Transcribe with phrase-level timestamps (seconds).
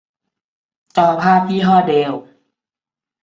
[0.97, 2.21] จอภาพยี่ห้อเดลล์